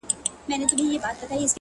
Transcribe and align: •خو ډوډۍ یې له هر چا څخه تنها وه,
•خو 0.45 0.65
ډوډۍ 0.69 0.85
یې 0.91 0.97
له 1.01 1.07
هر 1.09 1.15
چا 1.17 1.19
څخه 1.19 1.25
تنها 1.29 1.37
وه, 1.47 1.49